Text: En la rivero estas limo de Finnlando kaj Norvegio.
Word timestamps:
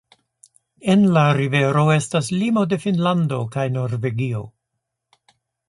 En 0.93 1.03
la 1.17 1.25
rivero 1.39 1.83
estas 1.97 2.31
limo 2.39 2.65
de 2.73 2.81
Finnlando 2.87 3.41
kaj 3.57 3.69
Norvegio. 3.79 4.45